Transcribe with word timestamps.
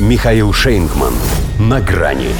Михаил 0.00 0.52
Шейнгман. 0.52 1.14
На 1.60 1.80
грани. 1.80 2.30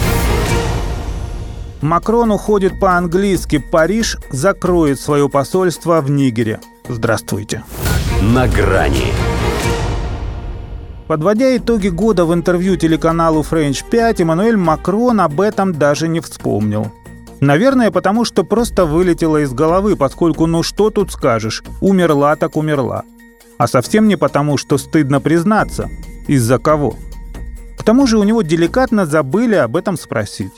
Макрон 1.83 2.33
уходит 2.33 2.81
по-английски. 2.81 3.59
Париж 3.59 4.19
закроет 4.31 4.99
свое 4.99 5.29
посольство 5.29 6.01
в 6.01 6.11
Нигере. 6.11 6.59
Здравствуйте. 6.89 7.63
На 8.21 8.49
грани. 8.49 9.13
Подводя 11.07 11.57
итоги 11.57 11.89
года 11.89 12.25
в 12.25 12.35
интервью 12.35 12.75
телеканалу 12.75 13.43
French 13.49 13.85
5, 13.89 14.23
Эммануэль 14.23 14.57
Макрон 14.57 15.21
об 15.21 15.41
этом 15.41 15.73
даже 15.73 16.09
не 16.09 16.19
вспомнил. 16.19 16.91
Наверное, 17.39 17.93
потому 17.93 18.25
что 18.25 18.43
просто 18.43 18.85
вылетело 18.85 19.41
из 19.41 19.53
головы, 19.53 19.95
поскольку 19.95 20.47
ну 20.47 20.65
что 20.65 20.91
тут 20.91 21.13
скажешь, 21.13 21.63
умерла 21.81 22.35
так 22.35 22.57
умерла. 22.57 23.05
А 23.59 23.69
совсем 23.69 24.09
не 24.09 24.17
потому, 24.17 24.57
что 24.57 24.77
стыдно 24.77 25.21
признаться. 25.21 25.89
Из-за 26.27 26.59
кого? 26.59 26.97
К 27.85 27.87
тому 27.87 28.07
же 28.07 28.17
у 28.17 28.23
него 28.23 28.41
деликатно 28.41 29.05
забыли 29.05 29.57
об 29.57 29.77
этом 29.77 29.99
спросить. 29.99 30.55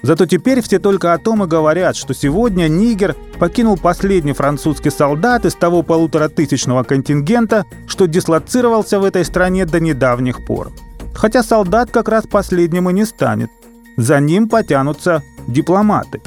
Зато 0.00 0.24
теперь 0.24 0.62
все 0.62 0.78
только 0.78 1.12
о 1.12 1.18
том 1.18 1.44
и 1.44 1.46
говорят, 1.46 1.96
что 1.96 2.14
сегодня 2.14 2.66
Нигер 2.66 3.14
покинул 3.38 3.76
последний 3.76 4.32
французский 4.32 4.88
солдат 4.88 5.44
из 5.44 5.54
того 5.54 5.82
полуторатысячного 5.82 6.82
контингента, 6.82 7.66
что 7.86 8.06
дислоцировался 8.06 9.00
в 9.00 9.04
этой 9.04 9.22
стране 9.26 9.66
до 9.66 9.80
недавних 9.80 10.46
пор. 10.46 10.72
Хотя 11.14 11.42
солдат 11.42 11.90
как 11.90 12.08
раз 12.08 12.26
последним 12.26 12.88
и 12.88 12.94
не 12.94 13.04
станет. 13.04 13.50
За 13.98 14.18
ним 14.18 14.48
потянутся 14.48 15.22
дипломаты. 15.46 16.22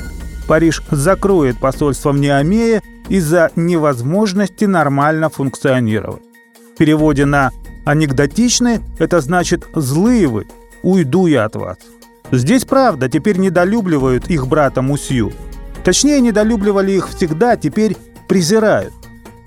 Париж 0.48 0.84
закроет 0.92 1.60
посольство 1.60 2.12
в 2.12 2.20
Неомее 2.20 2.84
из-за 3.10 3.50
невозможности 3.56 4.66
нормально 4.66 5.30
функционировать. 5.30 6.22
В 6.76 6.78
переводе 6.78 7.26
на 7.26 7.50
Анекдотичны– 7.86 8.82
это 9.00 9.22
значит 9.22 9.68
«злые 9.76 10.28
вы, 10.28 10.48
уйду 10.82 11.28
я 11.28 11.46
от 11.46 11.56
вас». 11.56 11.78
Здесь 12.32 12.66
правда, 12.66 13.08
теперь 13.08 13.38
недолюбливают 13.38 14.28
их 14.28 14.48
брата 14.48 14.82
Мусью. 14.82 15.32
Точнее, 15.84 16.20
недолюбливали 16.20 16.94
их 16.94 17.10
всегда, 17.10 17.56
теперь 17.56 17.96
презирают. 18.28 18.92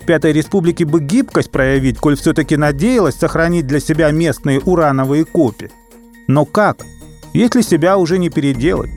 Пятой 0.06 0.33
республике 0.33 0.84
бы 0.84 1.00
гибкость 1.00 1.50
проявить, 1.50 1.98
коль 1.98 2.17
все-таки 2.17 2.56
надеялась 2.56 3.17
сохранить 3.17 3.67
для 3.67 3.80
себя 3.80 4.12
местные 4.12 4.61
урановые 4.61 5.25
копи. 5.25 5.70
Но 6.28 6.45
как, 6.45 6.78
если 7.33 7.61
себя 7.61 7.98
уже 7.98 8.19
не 8.19 8.30
переделать? 8.30 8.91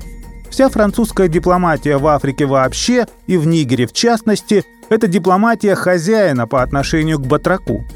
Вся 0.51 0.69
французская 0.69 1.27
дипломатия 1.27 1.97
в 1.97 2.05
Африке 2.05 2.45
вообще 2.45 3.07
и 3.25 3.37
в 3.37 3.47
Нигере 3.47 3.87
в 3.87 3.93
частности– 3.93 4.63
это 4.89 5.07
дипломатия 5.07 5.73
хозяина 5.73 6.45
по 6.45 6.61
отношению 6.61 7.17
к 7.17 7.25
батраку– 7.25 7.83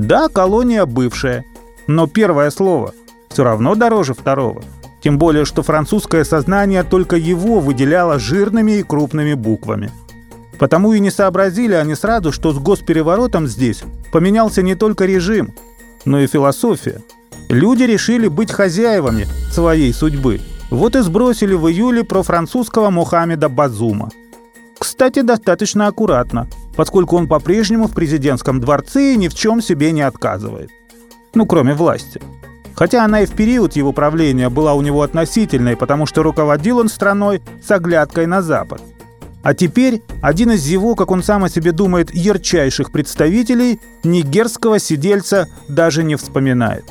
да, 0.00 0.28
колония 0.28 0.86
бывшая, 0.86 1.44
но 1.86 2.06
первое 2.06 2.50
слово 2.50 2.94
все 3.28 3.44
равно 3.44 3.74
дороже 3.74 4.14
второго. 4.14 4.62
Тем 5.02 5.18
более, 5.18 5.44
что 5.44 5.62
французское 5.62 6.24
сознание 6.24 6.82
только 6.82 7.16
его 7.16 7.60
выделяло 7.60 8.18
жирными 8.18 8.72
и 8.72 8.82
крупными 8.82 9.34
буквами. 9.34 9.90
Потому 10.58 10.92
и 10.92 11.00
не 11.00 11.10
сообразили 11.10 11.74
они 11.74 11.94
сразу, 11.94 12.32
что 12.32 12.52
с 12.52 12.58
госпереворотом 12.58 13.46
здесь 13.46 13.82
поменялся 14.12 14.60
не 14.62 14.74
только 14.74 15.06
режим, 15.06 15.54
но 16.04 16.20
и 16.20 16.26
философия. 16.26 17.00
Люди 17.48 17.84
решили 17.84 18.26
быть 18.28 18.50
хозяевами 18.50 19.26
своей 19.52 19.92
судьбы. 19.94 20.40
Вот 20.70 20.96
и 20.96 21.00
сбросили 21.00 21.54
в 21.54 21.68
июле 21.68 22.02
про 22.02 22.22
французского 22.22 22.90
Мухаммеда 22.90 23.48
Базума. 23.48 24.10
Кстати, 24.78 25.22
достаточно 25.22 25.86
аккуратно– 25.86 26.48
поскольку 26.78 27.16
он 27.16 27.26
по-прежнему 27.26 27.88
в 27.88 27.92
президентском 27.92 28.60
дворце 28.60 29.14
и 29.14 29.16
ни 29.16 29.26
в 29.26 29.34
чем 29.34 29.60
себе 29.60 29.90
не 29.90 30.02
отказывает. 30.02 30.70
Ну, 31.34 31.44
кроме 31.44 31.74
власти. 31.74 32.20
Хотя 32.76 33.04
она 33.04 33.22
и 33.22 33.26
в 33.26 33.32
период 33.32 33.74
его 33.74 33.92
правления 33.92 34.48
была 34.48 34.74
у 34.74 34.80
него 34.80 35.02
относительной, 35.02 35.76
потому 35.76 36.06
что 36.06 36.22
руководил 36.22 36.78
он 36.78 36.88
страной 36.88 37.42
с 37.60 37.68
оглядкой 37.72 38.26
на 38.26 38.42
Запад. 38.42 38.80
А 39.42 39.54
теперь 39.54 40.02
один 40.22 40.52
из 40.52 40.68
его, 40.68 40.94
как 40.94 41.10
он 41.10 41.24
сам 41.24 41.42
о 41.42 41.48
себе 41.48 41.72
думает, 41.72 42.14
ярчайших 42.14 42.92
представителей 42.92 43.80
нигерского 44.04 44.78
сидельца 44.78 45.48
даже 45.66 46.04
не 46.04 46.14
вспоминает. 46.14 46.84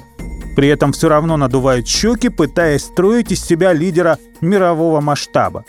При 0.57 0.67
этом 0.67 0.91
все 0.91 1.07
равно 1.07 1.37
надувает 1.37 1.87
щеки, 1.87 2.27
пытаясь 2.27 2.81
строить 2.81 3.31
из 3.31 3.41
себя 3.41 3.71
лидера 3.71 4.17
мирового 4.41 4.99
масштаба. 4.99 5.63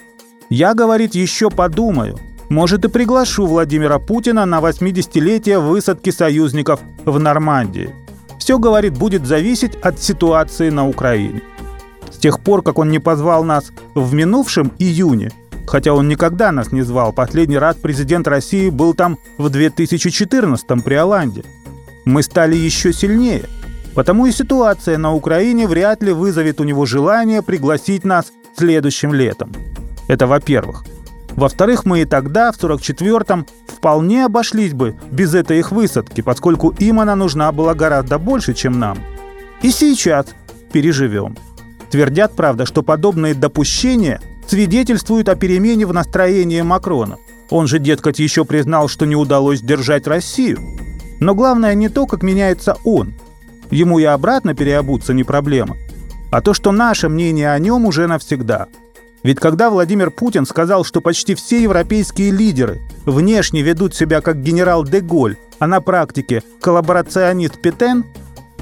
«Я,— 0.50 0.74
говорит,— 0.74 1.14
еще 1.14 1.50
подумаю, 1.50 2.18
может, 2.48 2.84
и 2.84 2.88
приглашу 2.88 3.46
Владимира 3.46 3.98
Путина 3.98 4.46
на 4.46 4.60
80-летие 4.60 5.58
высадки 5.58 6.10
союзников 6.10 6.80
в 7.04 7.18
Нормандии. 7.18 7.90
Все, 8.38 8.58
говорит, 8.58 8.96
будет 8.96 9.26
зависеть 9.26 9.76
от 9.76 9.98
ситуации 9.98 10.70
на 10.70 10.88
Украине. 10.88 11.42
С 12.10 12.16
тех 12.16 12.40
пор, 12.40 12.62
как 12.62 12.78
он 12.78 12.90
не 12.90 12.98
позвал 12.98 13.44
нас 13.44 13.72
в 13.94 14.14
минувшем 14.14 14.72
июне, 14.78 15.30
хотя 15.66 15.92
он 15.92 16.08
никогда 16.08 16.50
нас 16.50 16.72
не 16.72 16.82
звал, 16.82 17.12
последний 17.12 17.58
раз 17.58 17.76
президент 17.76 18.26
России 18.26 18.70
был 18.70 18.94
там 18.94 19.18
в 19.36 19.50
2014 19.50 20.66
при 20.82 20.94
Оланде, 20.94 21.44
мы 22.04 22.22
стали 22.22 22.56
еще 22.56 22.92
сильнее. 22.92 23.44
Потому 23.94 24.26
и 24.26 24.32
ситуация 24.32 24.96
на 24.96 25.12
Украине 25.12 25.66
вряд 25.66 26.02
ли 26.02 26.12
вызовет 26.12 26.60
у 26.60 26.64
него 26.64 26.86
желание 26.86 27.42
пригласить 27.42 28.04
нас 28.04 28.32
следующим 28.56 29.12
летом. 29.12 29.52
Это 30.08 30.26
во-первых. 30.26 30.84
Во-вторых, 31.38 31.84
мы 31.84 32.00
и 32.00 32.04
тогда, 32.04 32.50
в 32.50 32.58
44-м, 32.58 33.46
вполне 33.68 34.24
обошлись 34.24 34.72
бы 34.72 34.96
без 35.12 35.34
этой 35.34 35.60
их 35.60 35.70
высадки, 35.70 36.20
поскольку 36.20 36.70
им 36.80 36.98
она 36.98 37.14
нужна 37.14 37.52
была 37.52 37.74
гораздо 37.74 38.18
больше, 38.18 38.54
чем 38.54 38.80
нам. 38.80 38.98
И 39.62 39.70
сейчас 39.70 40.26
переживем. 40.72 41.36
Твердят, 41.92 42.34
правда, 42.34 42.66
что 42.66 42.82
подобные 42.82 43.34
допущения 43.34 44.20
свидетельствуют 44.48 45.28
о 45.28 45.36
перемене 45.36 45.86
в 45.86 45.94
настроении 45.94 46.60
Макрона. 46.62 47.18
Он 47.50 47.68
же, 47.68 47.78
деткать, 47.78 48.18
еще 48.18 48.44
признал, 48.44 48.88
что 48.88 49.06
не 49.06 49.14
удалось 49.14 49.60
держать 49.60 50.08
Россию. 50.08 50.58
Но 51.20 51.36
главное 51.36 51.74
не 51.74 51.88
то, 51.88 52.06
как 52.06 52.24
меняется 52.24 52.78
он. 52.82 53.14
Ему 53.70 54.00
и 54.00 54.04
обратно 54.04 54.54
переобуться 54.54 55.14
не 55.14 55.22
проблема, 55.22 55.76
а 56.32 56.40
то, 56.40 56.52
что 56.52 56.72
наше 56.72 57.08
мнение 57.08 57.52
о 57.52 57.58
нем 57.60 57.84
уже 57.86 58.08
навсегда– 58.08 58.66
ведь 59.22 59.40
когда 59.40 59.70
Владимир 59.70 60.10
Путин 60.10 60.46
сказал, 60.46 60.84
что 60.84 61.00
почти 61.00 61.34
все 61.34 61.62
европейские 61.62 62.30
лидеры 62.30 62.80
внешне 63.04 63.62
ведут 63.62 63.94
себя 63.94 64.20
как 64.20 64.42
генерал 64.42 64.84
Деголь, 64.84 65.36
а 65.58 65.66
на 65.66 65.80
практике 65.80 66.42
коллаборационист 66.60 67.60
Петен, 67.60 68.04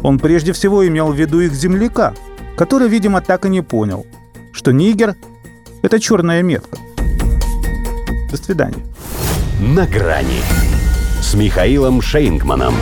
он 0.03 0.19
прежде 0.19 0.53
всего 0.53 0.87
имел 0.87 1.13
в 1.13 1.17
виду 1.17 1.41
их 1.41 1.53
земляка, 1.53 2.15
который, 2.57 2.89
видимо, 2.89 3.21
так 3.21 3.45
и 3.45 3.49
не 3.49 3.63
понял, 3.63 4.07
что 4.53 4.73
Нигер– 4.73 5.15
это 5.83 6.01
черная 6.01 6.43
метка. 6.43 6.79
До 8.31 8.37
свидания. 8.37 8.85
На 9.61 9.87
грани 9.87 10.41
с 11.21 11.35
Михаилом 11.35 12.01
Шейнгманом. 12.01 12.75